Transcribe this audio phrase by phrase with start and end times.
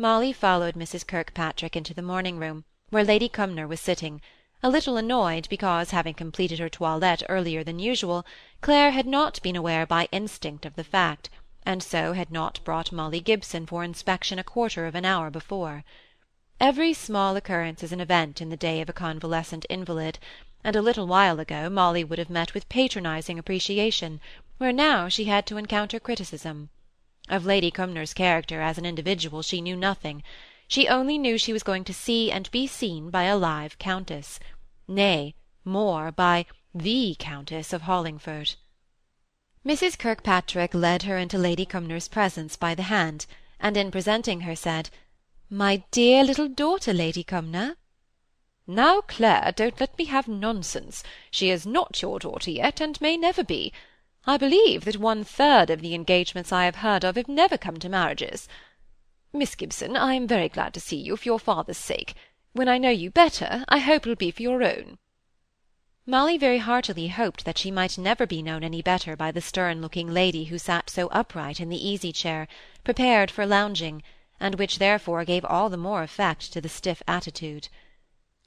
[0.00, 1.04] Molly followed Mrs.
[1.04, 4.20] Kirkpatrick into the morning-room, where Lady Cumnor was sitting,
[4.62, 8.24] a little annoyed because, having completed her toilette earlier than usual,
[8.60, 11.30] Clare had not been aware by instinct of the fact,
[11.66, 15.82] and so had not brought Molly Gibson for inspection a quarter of an hour before.
[16.60, 20.20] Every small occurrence is an event in the day of a convalescent invalid,
[20.62, 24.20] and a little while ago Molly would have met with patronizing appreciation,
[24.58, 26.70] where now she had to encounter criticism.
[27.30, 30.22] Of Lady Cumnor's character as an individual she knew nothing;
[30.66, 34.40] she only knew she was going to see and be seen by a live countess;
[34.88, 38.54] nay, more, by the Countess of Hollingford.
[39.62, 39.98] Mrs.
[39.98, 43.26] Kirkpatrick led her into Lady Cumnor's presence by the hand,
[43.60, 44.88] and in presenting her said,
[45.50, 47.76] "My dear little daughter, Lady Cumnor."
[48.66, 51.02] "Now, Clare, don't let me have nonsense.
[51.30, 53.70] She is not your daughter yet, and may never be.
[54.28, 57.78] I believe that one third of the engagements I have heard of have never come
[57.78, 58.46] to marriages.
[59.32, 62.14] Miss Gibson, I am very glad to see you for your father's sake.
[62.52, 64.98] When I know you better, I hope it will be for your own."
[66.04, 70.12] Molly very heartily hoped that she might never be known any better by the stern-looking
[70.12, 72.48] lady who sat so upright in the easy-chair,
[72.84, 74.02] prepared for lounging,
[74.38, 77.70] and which therefore gave all the more effect to the stiff attitude.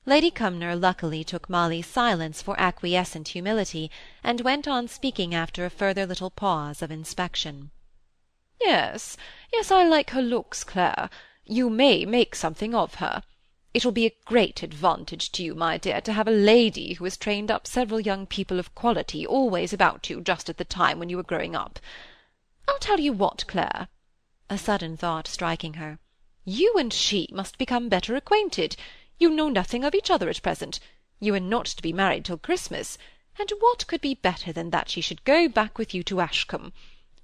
[0.03, 3.91] Lady Cumnor luckily took Molly's silence for acquiescent humility,
[4.23, 7.69] and went on speaking after a further little pause of inspection.
[8.59, 9.15] "Yes,
[9.53, 11.09] yes, I like her looks, Clare.
[11.45, 13.21] You may make something of her.
[13.75, 17.03] It will be a great advantage to you, my dear, to have a lady who
[17.03, 20.97] has trained up several young people of quality always about you just at the time
[20.97, 21.79] when you are growing up.
[22.67, 23.87] I'll tell you what, Clare,"
[24.49, 25.99] a sudden thought striking her,
[26.43, 28.75] "you and she must become better acquainted.
[29.21, 30.79] You know nothing of each other at present.
[31.19, 32.97] You are not to be married till Christmas,
[33.37, 36.73] and what could be better than that she should go back with you to Ashcombe?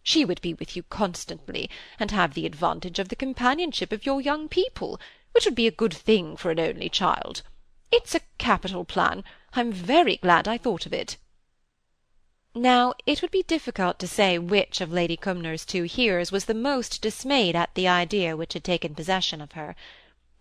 [0.04, 4.22] She would be with you constantly, and have the advantage of the companionship of your
[4.22, 7.42] young people, which would be a good thing for an only child.
[7.92, 9.24] It's a capital plan.
[9.54, 11.18] I'm very glad I thought of it."
[12.54, 16.54] Now it would be difficult to say which of Lady Cumnor's two hearers was the
[16.54, 19.76] most dismayed at the idea which had taken possession of her.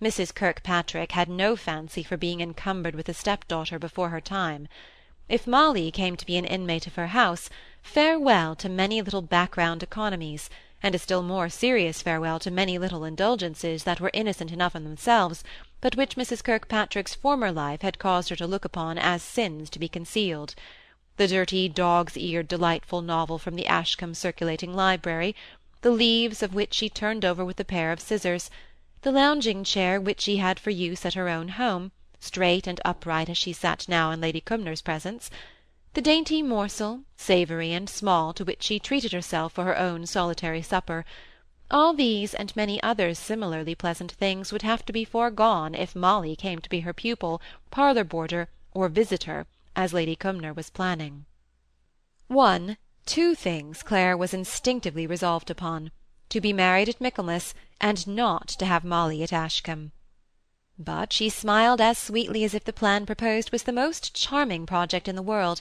[0.01, 0.35] Mrs.
[0.35, 4.69] Kirkpatrick had no fancy for being encumbered with a step-daughter before her time.
[5.27, 7.49] If Molly came to be an inmate of her house,
[7.83, 10.51] farewell to many little background economies,
[10.83, 14.85] and a still more serious farewell to many little indulgences that were innocent enough in
[14.85, 15.43] themselves,
[15.81, 16.45] but which Mrs.
[16.45, 20.55] Kirkpatrick's former life had caused her to look upon as sins to be concealed.
[21.17, 25.35] The dirty dog's-eared delightful novel from the Ashcombe circulating library,
[25.81, 28.51] the leaves of which she turned over with a pair of scissors,
[29.07, 33.39] the lounging-chair which she had for use at her own home, straight and upright as
[33.39, 35.31] she sat now in Lady Cumnor's presence,
[35.95, 40.61] the dainty morsel, savoury and small, to which she treated herself for her own solitary
[40.61, 41.05] supper,
[41.71, 46.35] all these and many other similarly pleasant things would have to be foregone if Molly
[46.35, 47.41] came to be her pupil,
[47.71, 49.47] parlour-boarder, or visitor,
[49.77, 51.27] as Lady Cumnor was planning.
[52.27, 55.93] One, two things Clare was instinctively resolved upon
[56.29, 59.93] to be married at Michaelmas, and not to have Molly at Ashcombe.
[60.79, 65.09] But she smiled as sweetly as if the plan proposed was the most charming project
[65.09, 65.61] in the world,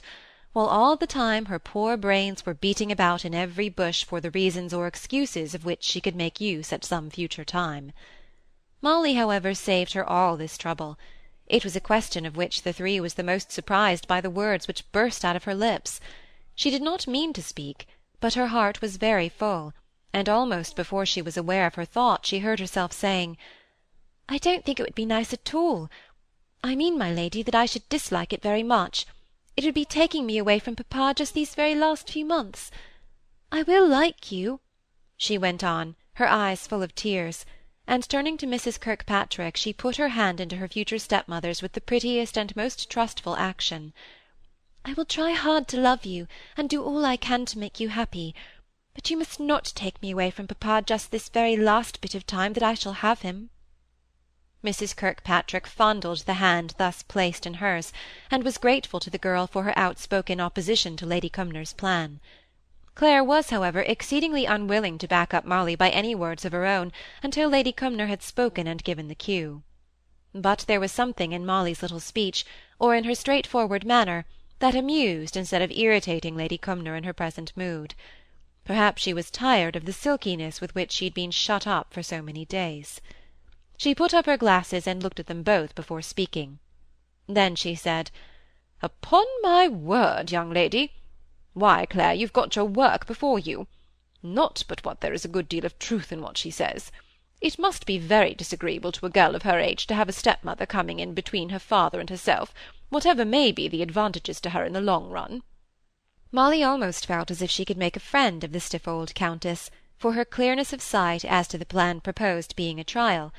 [0.52, 4.30] while all the time her poor brains were beating about in every bush for the
[4.30, 7.92] reasons or excuses of which she could make use at some future time.
[8.82, 10.98] Molly, however, saved her all this trouble.
[11.46, 14.66] It was a question of which the three was the most surprised by the words
[14.66, 16.00] which burst out of her lips.
[16.54, 17.86] She did not mean to speak,
[18.20, 19.72] but her heart was very full,
[20.16, 23.36] and almost before she was aware of her thought she heard herself saying,
[24.30, 25.90] "I don't think it would be nice at all.
[26.64, 29.04] I mean, my lady, that I should dislike it very much.
[29.58, 32.70] It would be taking me away from papa just these very last few months.
[33.52, 34.60] I will like you,"
[35.18, 37.44] she went on, her eyes full of tears,
[37.86, 38.80] and turning to Mrs.
[38.80, 43.36] Kirkpatrick she put her hand into her future stepmother's with the prettiest and most trustful
[43.36, 43.92] action.
[44.82, 47.90] "I will try hard to love you, and do all I can to make you
[47.90, 48.34] happy
[48.96, 52.26] but you must not take me away from papa just this very last bit of
[52.26, 53.50] time that I shall have him."
[54.64, 54.96] Mrs.
[54.96, 57.92] Kirkpatrick fondled the hand thus placed in hers,
[58.30, 62.20] and was grateful to the girl for her outspoken opposition to Lady Cumnor's plan.
[62.94, 66.90] Clare was, however, exceedingly unwilling to back up Molly by any words of her own
[67.22, 69.62] until Lady Cumnor had spoken and given the cue.
[70.32, 72.46] But there was something in Molly's little speech,
[72.78, 74.24] or in her straightforward manner,
[74.58, 77.94] that amused instead of irritating Lady Cumnor in her present mood.
[78.66, 82.02] Perhaps she was tired of the silkiness with which she had been shut up for
[82.02, 83.00] so many days.
[83.78, 86.58] She put up her glasses and looked at them both before speaking.
[87.28, 88.10] Then she said,
[88.82, 90.94] "Upon my word, young lady!
[91.54, 93.68] Why, Clare, you've got your work before you.
[94.20, 96.90] Not but what there is a good deal of truth in what she says.
[97.40, 100.66] It must be very disagreeable to a girl of her age to have a stepmother
[100.66, 102.52] coming in between her father and herself,
[102.88, 105.44] whatever may be the advantages to her in the long run.
[106.32, 109.70] Molly almost felt as if she could make a friend of the stiff old Countess,
[109.96, 113.32] for her clearness of sight as to the plan proposed being a trial;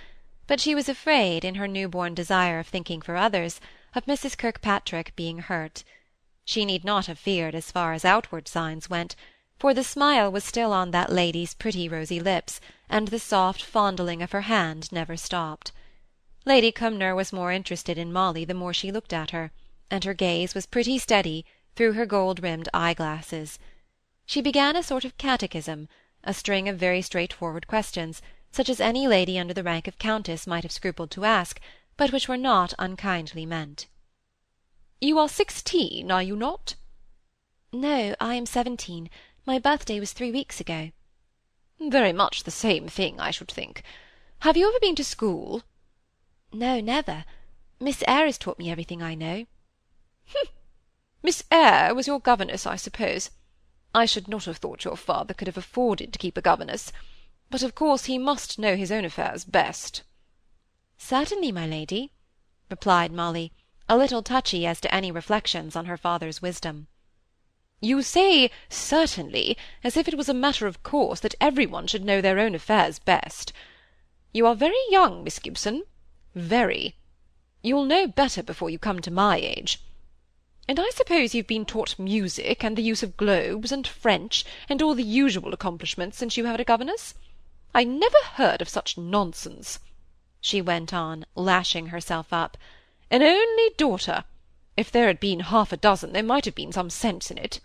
[0.48, 3.60] but she was afraid, in her new-born desire of thinking for others,
[3.94, 4.38] of Mrs.
[4.38, 5.84] Kirkpatrick being hurt.
[6.46, 9.18] She need not have feared as far as outward signs went,
[9.60, 14.22] for the smile was still on that lady's pretty rosy lips, and the soft fondling
[14.22, 15.74] of her hand never stopped.
[16.46, 19.52] Lady Cumnor was more interested in Molly the more she looked at her,
[19.92, 21.46] and her gaze was pretty steady
[21.78, 23.60] through her gold-rimmed eye-glasses.
[24.26, 25.88] She began a sort of catechism,
[26.24, 28.20] a string of very straightforward questions,
[28.52, 31.62] such as any lady under the rank of countess might have scrupled to ask,
[31.96, 33.86] but which were not unkindly meant.
[35.00, 36.74] You are sixteen, are you not?
[37.72, 39.12] No, I am seventeen.
[39.46, 40.92] My birthday was three weeks ago.
[41.80, 43.84] Very much the same thing, I should think.
[44.40, 45.62] Have you ever been to school?
[46.52, 47.24] No, never.
[47.80, 49.46] Miss Eyre has taught me everything I know.
[51.24, 53.32] Miss Eyre was your governess, I suppose.
[53.94, 56.92] I should not have thought your father could have afforded to keep a governess.
[57.50, 60.04] But of course he must know his own affairs best.
[60.98, 62.12] Certainly, my lady,
[62.70, 63.54] replied Molly,
[63.90, 66.88] a little touchy as to any reflections on her father's wisdom.
[67.80, 72.04] You say certainly, as if it was a matter of course that every one should
[72.04, 73.54] know their own affairs best.
[74.34, 75.84] You are very young, Miss Gibson,
[76.36, 76.96] very.
[77.64, 79.80] You'll know better before you come to my age.
[80.68, 84.82] And I suppose you've been taught music, and the use of globes, and French, and
[84.82, 87.14] all the usual accomplishments since you had a governess?
[87.74, 89.80] I never heard of such nonsense,
[90.42, 92.58] she went on, lashing herself up.
[93.10, 94.26] An only daughter!
[94.76, 97.60] If there had been half a dozen, there might have been some sense in it.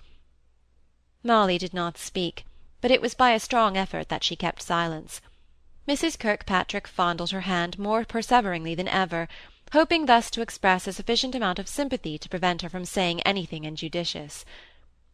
[1.23, 2.45] Molly did not speak,
[2.81, 5.21] but it was by a strong effort that she kept silence.
[5.87, 6.19] Mrs.
[6.19, 9.29] Kirkpatrick fondled her hand more perseveringly than ever,
[9.73, 13.65] hoping thus to express a sufficient amount of sympathy to prevent her from saying anything
[13.65, 14.45] injudicious.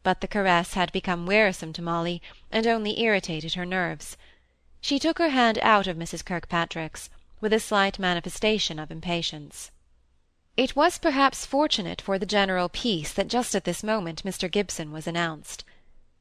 [0.03, 2.21] But the caress had become wearisome to Molly,
[2.51, 4.17] and only irritated her nerves.
[4.81, 6.25] She took her hand out of Mrs.
[6.25, 7.09] Kirkpatrick's,
[7.41, 9.71] with a slight manifestation of impatience.
[10.57, 14.51] It was perhaps fortunate for the general peace that just at this moment Mr.
[14.51, 15.63] Gibson was announced.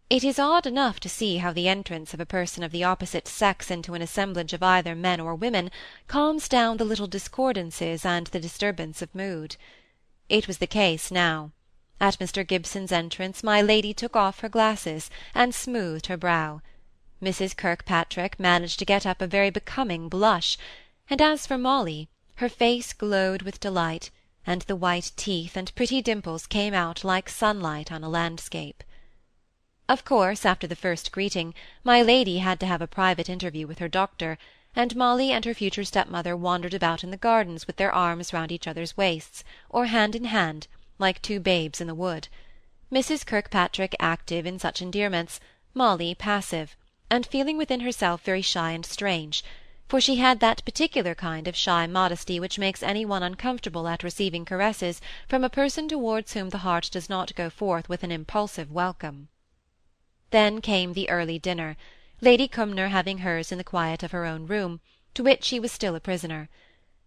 [0.10, 3.28] It is odd enough to see how the entrance of a person of the opposite
[3.28, 5.70] sex into an assemblage of either men or women
[6.08, 9.58] calms down the little discordances and the disturbance of mood.
[10.30, 11.52] It was the case now.
[12.00, 12.48] At Mr.
[12.48, 16.62] Gibson's entrance my lady took off her glasses, and smoothed her brow.
[17.22, 17.58] Mrs.
[17.58, 20.58] Kirkpatrick managed to get up a very becoming blush,
[21.10, 24.10] and as for Molly, her face glowed with delight,
[24.46, 28.86] and the white teeth and pretty dimples came out like sunlight on a landscape.
[29.90, 33.80] Of course, after the first greeting, my lady had to have a private interview with
[33.80, 34.38] her doctor,
[34.76, 38.52] and Molly and her future stepmother wandered about in the gardens with their arms round
[38.52, 40.68] each other's waists, or hand in hand,
[41.00, 42.28] like two babes in the wood;
[42.92, 43.26] Mrs.
[43.26, 45.40] Kirkpatrick active in such endearments,
[45.74, 46.76] Molly passive,
[47.10, 49.42] and feeling within herself very shy and strange,
[49.88, 54.04] for she had that particular kind of shy modesty which makes any one uncomfortable at
[54.04, 55.00] receiving caresses
[55.30, 59.30] from a person towards whom the heart does not go forth with an impulsive welcome.
[60.32, 61.78] Then came the early dinner,
[62.20, 64.82] Lady Cumnor having hers in the quiet of her own room,
[65.14, 66.50] to which she was still a prisoner.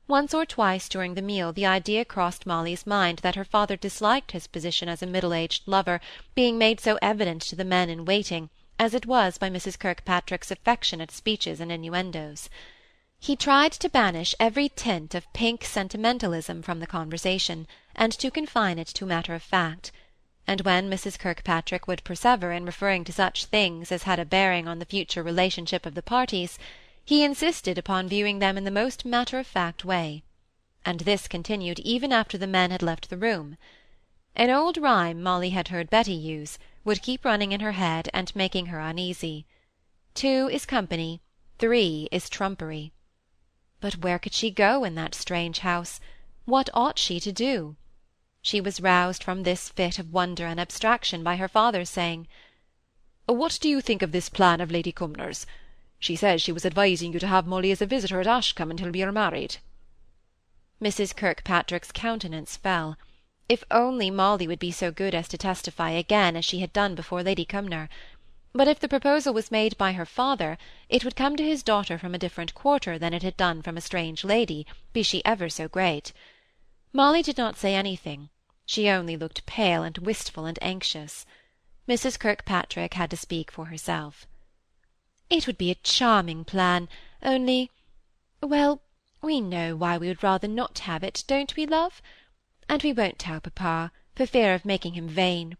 [0.08, 4.32] Once or twice during the meal the idea crossed Molly's mind that her father disliked
[4.32, 6.00] his position as a middle-aged lover
[6.34, 9.78] being made so evident to the men in waiting as it was by Mrs.
[9.78, 12.48] Kirkpatrick's affectionate speeches and innuendoes.
[13.18, 18.78] He tried to banish every tint of pink sentimentalism from the conversation, and to confine
[18.78, 19.92] it to matter of fact
[20.50, 21.16] and when Mrs.
[21.16, 25.22] Kirkpatrick would persevere in referring to such things as had a bearing on the future
[25.22, 26.58] relationship of the parties,
[27.04, 30.24] he insisted upon viewing them in the most matter-of-fact way;
[30.84, 33.56] and this continued even after the men had left the room.
[34.34, 38.34] An old rhyme Molly had heard Betty use would keep running in her head and
[38.34, 39.46] making her uneasy.
[40.14, 41.20] Two is company,
[41.60, 42.90] three is trumpery.
[43.80, 46.00] But where could she go in that strange house?
[46.44, 47.76] What ought she to do?
[48.42, 52.26] She was roused from this fit of wonder and abstraction by her father saying,
[53.26, 55.44] "What do you think of this plan of Lady Cumnor's?
[55.98, 58.92] She says she was advising you to have Molly as a visitor at Ashcombe until
[58.92, 59.58] we are married."
[60.80, 61.14] Mrs.
[61.14, 62.96] Kirkpatrick's countenance fell.
[63.46, 66.94] If only Molly would be so good as to testify again as she had done
[66.94, 67.90] before Lady Cumnor!
[68.54, 70.56] But if the proposal was made by her father,
[70.88, 73.76] it would come to his daughter from a different quarter than it had done from
[73.76, 76.14] a strange lady, be she ever so great.
[76.92, 78.30] Molly did not say anything;
[78.66, 81.24] she only looked pale and wistful and anxious.
[81.86, 82.18] Mrs.
[82.18, 84.26] Kirkpatrick had to speak for herself.
[85.28, 86.88] "It would be a charming plan,
[87.22, 87.70] only
[88.42, 88.82] Well,
[89.22, 92.02] we know why we would rather not have it, don't we, love?
[92.68, 95.56] And we won't tell papa, for fear of making him vain.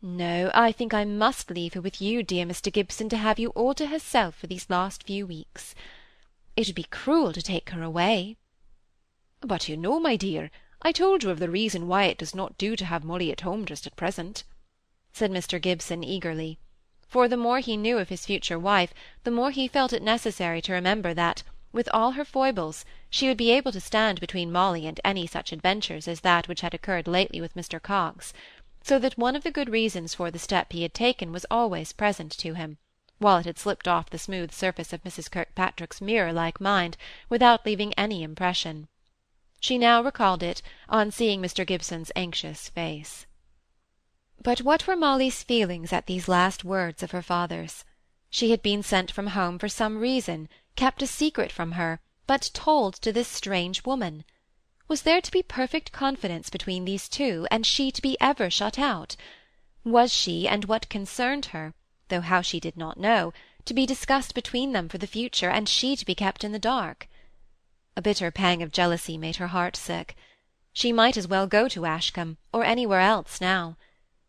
[0.00, 2.72] No, I think I must leave her with you, dear Mr.
[2.72, 5.74] Gibson, to have you all to herself for these last few weeks.
[6.56, 8.38] It would be cruel to take her away.
[9.46, 12.56] But you know, my dear, I told you of the reason why it does not
[12.56, 14.42] do to have Molly at home just at present,"
[15.12, 15.60] said Mr.
[15.60, 16.58] Gibson, eagerly;
[17.06, 20.62] for the more he knew of his future wife, the more he felt it necessary
[20.62, 24.86] to remember that, with all her foibles, she would be able to stand between Molly
[24.86, 27.78] and any such adventures as that which had occurred lately with Mr.
[27.82, 28.32] Coxe
[28.82, 31.92] so that one of the good reasons for the step he had taken was always
[31.92, 32.78] present to him,
[33.18, 35.30] while it had slipped off the smooth surface of Mrs.
[35.30, 36.96] Kirkpatrick's mirror-like mind
[37.28, 38.88] without leaving any impression.
[39.66, 41.66] She now recalled it on seeing Mr.
[41.66, 43.24] Gibson's anxious face.
[44.42, 47.82] But what were Molly's feelings at these last words of her father's?
[48.28, 52.50] She had been sent from home for some reason, kept a secret from her, but
[52.52, 54.26] told to this strange woman.
[54.86, 58.78] Was there to be perfect confidence between these two, and she to be ever shut
[58.78, 59.16] out?
[59.82, 61.72] Was she, and what concerned her,
[62.08, 63.32] though how she did not know,
[63.64, 66.58] to be discussed between them for the future, and she to be kept in the
[66.58, 67.08] dark?
[67.96, 70.16] A bitter pang of jealousy made her heart sick.
[70.72, 73.76] She might as well go to Ashcombe, or anywhere else now.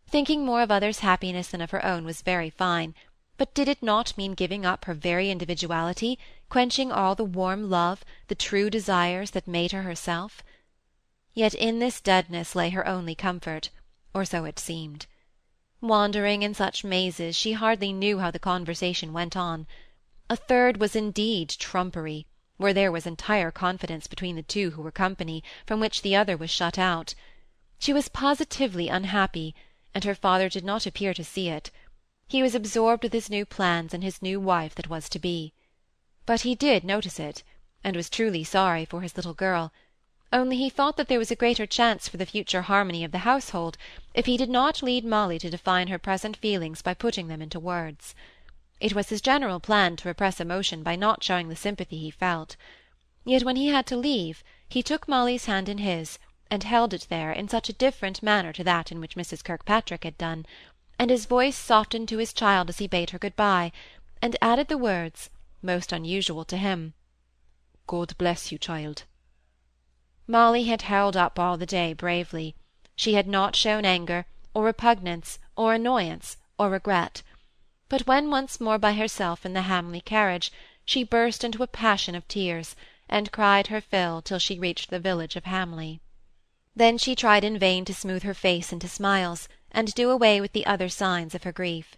[0.08, 2.94] Thinking more of others' happiness than of her own was very fine,
[3.38, 8.06] but did it not mean giving up her very individuality, quenching all the warm love,
[8.28, 10.44] the true desires that made her herself?
[11.34, 13.72] Yet in this deadness lay her only comfort,
[14.14, 15.08] or so it seemed.
[15.82, 19.66] Wandering in such mazes, she hardly knew how the conversation went on.
[20.30, 24.92] A third was indeed trumpery, where there was entire confidence between the two who were
[24.92, 27.16] company, from which the other was shut out.
[27.80, 29.54] She was positively unhappy,
[29.94, 31.72] and her father did not appear to see it.
[32.28, 35.54] He was absorbed with his new plans and his new wife that was to be.
[36.26, 37.44] But he did notice it,
[37.84, 39.72] and was truly sorry for his little girl,
[40.34, 43.20] only he thought that there was a greater chance for the future harmony of the
[43.20, 43.78] household
[44.14, 47.60] if he did not lead Molly to define her present feelings by putting them into
[47.60, 48.16] words.
[48.80, 52.56] It was his general plan to repress emotion by not showing the sympathy he felt.
[53.24, 56.20] Yet when he had to leave, he took Molly's hand in his,
[56.52, 59.44] and held it there in such a different manner to that in which Mrs.
[59.44, 60.46] Kirkpatrick had done,
[61.00, 63.72] and his voice softened to his child as he bade her good-bye,
[64.22, 65.30] and added the words,
[65.62, 66.94] most unusual to him,
[67.88, 69.04] "God bless you, child."
[70.28, 72.56] Molly had held up all the day bravely.
[72.96, 77.24] She had not shown anger, or repugnance, or annoyance, or regret.
[77.88, 80.52] But when once more by herself in the Hamley carriage,
[80.86, 82.76] she burst into a passion of tears,
[83.08, 86.02] and cried her fill till she reached the village of Hamley.
[86.76, 90.54] Then she tried in vain to smooth her face into smiles, and do away with
[90.54, 91.96] the other signs of her grief.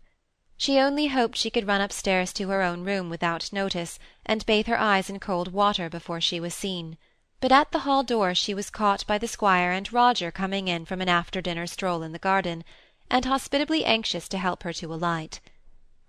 [0.58, 4.68] She only hoped she could run upstairs to her own room without notice, and bathe
[4.68, 6.98] her eyes in cold water before she was seen.
[7.40, 10.84] But at the hall door she was caught by the squire and Roger coming in
[10.84, 12.66] from an after-dinner stroll in the garden,
[13.10, 15.40] and hospitably anxious to help her to alight.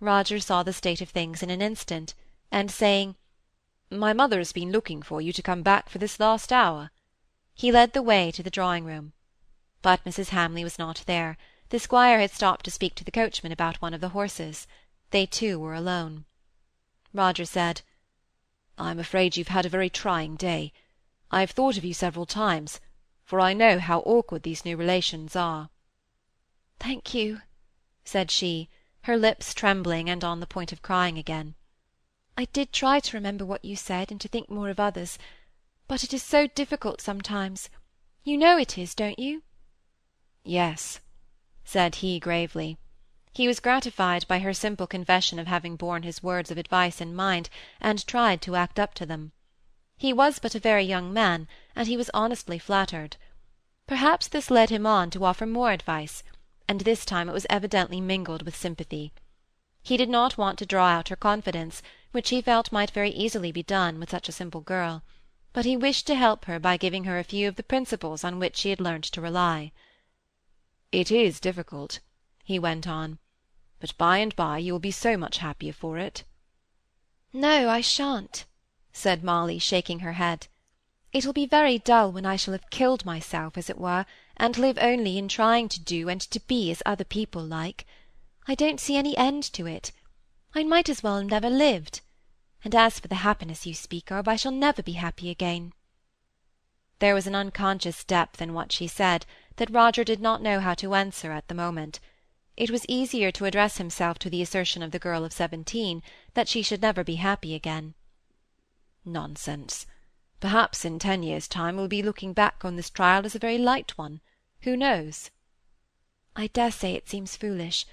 [0.00, 2.14] Roger saw the state of things in an instant,
[2.52, 3.16] and saying,
[3.90, 6.92] "My mother has been looking for you to come back for this last hour,"
[7.52, 9.12] he led the way to the drawing-room.
[9.82, 10.28] But Mrs.
[10.28, 11.36] Hamley was not there.
[11.70, 14.68] The squire had stopped to speak to the coachman about one of the horses.
[15.10, 16.26] They two were alone.
[17.12, 17.82] Roger said,
[18.78, 20.72] "I'm afraid you've had a very trying day.
[21.32, 22.80] I have thought of you several times,
[23.24, 25.70] for I know how awkward these new relations are."
[26.78, 27.42] "Thank you,"
[28.04, 28.68] said she,
[29.08, 31.54] her lips trembling and on the point of crying again.
[32.36, 35.18] "I did try to remember what you said, and to think more of others,
[35.86, 37.70] but it is so difficult sometimes.
[38.22, 39.42] You know it is, don't you?"
[40.44, 41.00] "Yes,"
[41.64, 42.76] said he gravely.
[43.32, 47.14] He was gratified by her simple confession of having borne his words of advice in
[47.14, 47.48] mind,
[47.80, 49.32] and tried to act up to them.
[49.96, 53.16] He was but a very young man, and he was honestly flattered.
[53.86, 56.22] Perhaps this led him on to offer more advice,
[56.68, 59.12] and this time it was evidently mingled with sympathy.
[59.82, 61.82] He did not want to draw out her confidence,
[62.12, 65.02] which he felt might very easily be done with such a simple girl,
[65.54, 68.38] but he wished to help her by giving her a few of the principles on
[68.38, 69.72] which she had learnt to rely.
[70.92, 72.00] It is difficult,"
[72.44, 73.18] he went on,
[73.80, 76.24] "but by and by you will be so much happier for it."
[77.32, 78.44] "No, I shan't,"
[78.92, 80.48] said Molly, shaking her head.
[81.12, 84.04] "It will be very dull when I shall have killed myself, as it were,
[84.38, 87.84] and live only in trying to do and to be as other people like.
[88.46, 89.92] I don't see any end to it.
[90.54, 92.00] I might as well have never lived.
[92.64, 95.72] And as for the happiness you speak of, I shall never be happy again."
[96.98, 99.26] There was an unconscious depth in what she said
[99.56, 102.00] that Roger did not know how to answer at the moment.
[102.56, 106.02] It was easier to address himself to the assertion of the girl of seventeen,
[106.34, 107.94] that she should never be happy again.
[109.04, 109.86] Nonsense.
[110.40, 113.58] Perhaps in ten years' time we'll be looking back on this trial as a very
[113.58, 114.20] light one.
[114.62, 115.30] Who knows?
[116.34, 117.86] I dare say it seems foolish.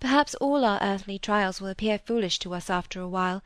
[0.00, 3.42] Perhaps all our earthly trials will appear foolish to us after a while.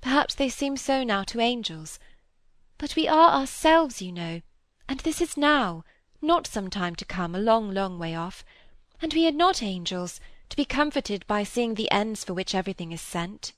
[0.00, 1.98] Perhaps they seem so now to angels.
[2.78, 4.42] But we are ourselves, you know,
[4.88, 5.84] and this is now,
[6.22, 8.44] not some time to come, a long, long way off.
[9.02, 12.92] And we are not angels, to be comforted by seeing the ends for which everything
[12.92, 13.52] is sent.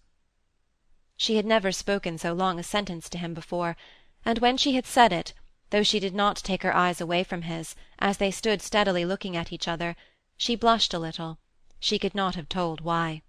[1.16, 3.76] She had never spoken so long a sentence to him before,
[4.24, 5.32] and when she had said it,
[5.72, 9.36] though she did not take her eyes away from his, as they stood steadily looking
[9.36, 9.96] at each other,
[10.36, 11.38] she blushed a little
[11.82, 13.22] she could not have told why.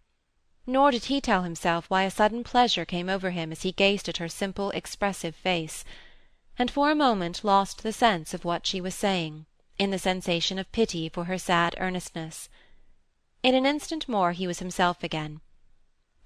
[0.68, 4.08] Nor did he tell himself why a sudden pleasure came over him as he gazed
[4.08, 5.84] at her simple, expressive face,
[6.56, 9.48] and for a moment lost the sense of what she was saying,
[9.80, 12.48] in the sensation of pity for her sad earnestness.
[13.42, 15.42] In an instant more he was himself again.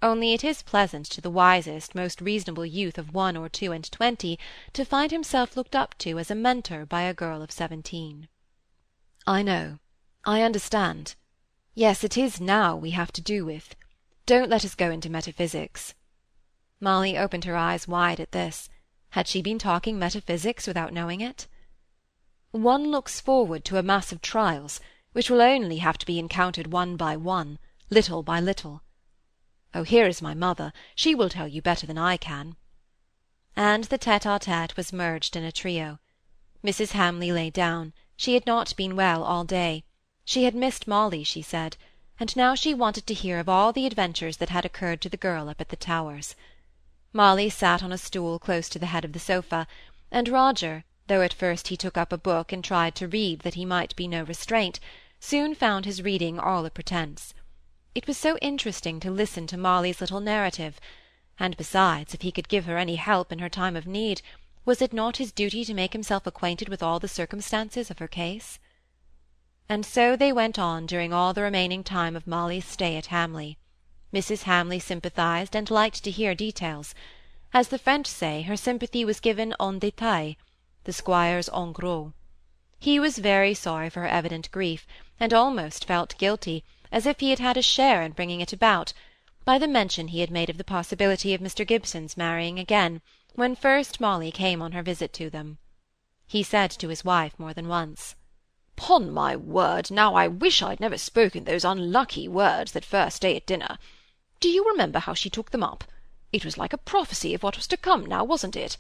[0.01, 3.92] Only it is pleasant to the wisest, most reasonable youth of one or two and
[3.92, 4.38] twenty
[4.74, 8.27] to find himself looked up to as a mentor by a girl of seventeen.
[9.25, 9.80] I know.
[10.24, 11.16] I understand.
[11.74, 13.75] Yes, it is now we have to do with.
[14.27, 15.96] Don't let us go into metaphysics.
[16.80, 18.70] Molly opened her eyes wide at this.
[19.12, 21.48] Had she been talking metaphysics without knowing it?
[22.51, 24.80] One looks forward to a mass of trials,
[25.13, 27.58] which will only have to be encountered one by one,
[27.89, 28.84] little by little.
[29.77, 30.74] Oh, here is my mother.
[30.96, 32.55] She will tell you better than I can.
[33.55, 36.00] And the tête-à-tête was merged in a trio.
[36.63, 36.93] Mrs.
[36.93, 37.93] Hamley lay down.
[38.15, 39.84] She had not been well all day.
[40.25, 41.77] She had missed Molly, she said,
[42.19, 45.15] and now she wanted to hear of all the adventures that had occurred to the
[45.15, 46.36] girl up at the Towers.
[47.13, 49.67] Molly sat on a stool close to the head of the sofa,
[50.10, 53.53] and Roger, though at first he took up a book and tried to read that
[53.53, 54.79] he might be no restraint,
[55.19, 57.36] soon found his reading all a pretence.
[57.98, 60.80] It was so interesting to listen to Molly's little narrative,
[61.39, 64.22] and besides, if he could give her any help in her time of need,
[64.66, 68.07] was it not his duty to make himself acquainted with all the circumstances of her
[68.07, 68.60] case?
[69.68, 73.57] And so they went on during all the remaining time of Molly's stay at Hamley.
[74.14, 74.44] Mrs.
[74.44, 76.94] Hamley sympathized and liked to hear details.
[77.51, 80.36] As the French say, her sympathy was given en détail,
[80.83, 82.12] the squire's en gros.
[82.77, 84.86] He was very sorry for her evident grief,
[85.20, 88.94] and almost felt guilty, as if he had had a share in bringing it about,
[89.46, 91.66] by the mention he had made of the possibility of Mr.
[91.66, 93.02] Gibson's marrying again,
[93.36, 95.58] when first Molly came on her visit to them.
[96.26, 98.16] He said to his wife more than once,
[98.76, 103.38] "'Pon my word, now I wish I'd never spoken those unlucky words that first day
[103.38, 103.78] at dinner.
[104.40, 105.86] Do you remember how she took them up?
[106.34, 108.76] It was like a prophecy of what was to come now, wasn't it?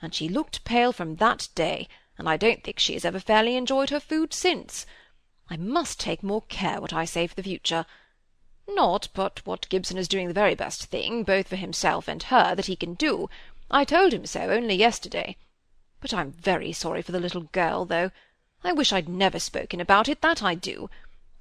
[0.00, 3.56] And she looked pale from that day, and I don't think she has ever fairly
[3.56, 4.86] enjoyed her food since.
[5.50, 7.84] I must take more care what I say for the future.
[8.66, 12.54] Not but what Gibson is doing the very best thing, both for himself and her,
[12.54, 13.28] that he can do.
[13.70, 15.36] I told him so only yesterday.
[16.00, 18.10] But I'm very sorry for the little girl, though.
[18.62, 20.88] I wish I'd never spoken about it, that I do.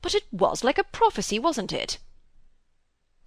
[0.01, 1.97] But it was like a prophecy, wasn't it?"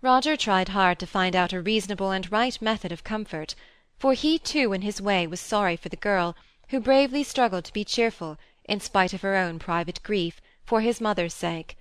[0.03, 3.55] Roger tried hard to find out a reasonable and right method of comfort,
[3.99, 6.37] for he too in his way was sorry for the girl,
[6.69, 11.01] who bravely struggled to be cheerful, in spite of her own private grief, for his
[11.01, 11.79] mother's sake.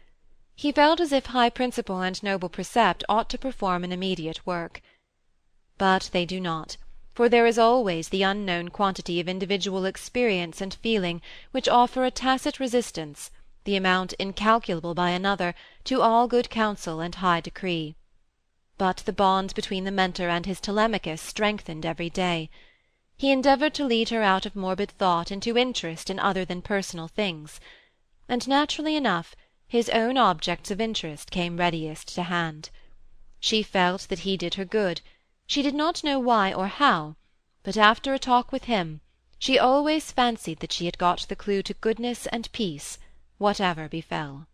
[0.55, 4.81] He felt as if high principle and noble precept ought to perform an immediate work.
[5.77, 6.77] But they do not
[7.15, 11.21] for there is always the unknown quantity of individual experience and feeling
[11.51, 13.31] which offer a tacit resistance,
[13.63, 17.95] the amount incalculable by another, to all good counsel and high decree.
[18.77, 22.49] But the bond between the mentor and his Telemachus strengthened every day.
[23.15, 27.07] He endeavoured to lead her out of morbid thought into interest in other than personal
[27.07, 27.61] things,
[28.27, 29.35] and naturally enough
[29.67, 32.69] his own objects of interest came readiest to hand.
[33.39, 35.01] She felt that he did her good,
[35.47, 37.15] she did not know why or how,
[37.63, 39.01] but after a talk with him
[39.37, 42.97] she always fancied that she had got the clue to goodness and peace,
[43.37, 44.47] whatever befell.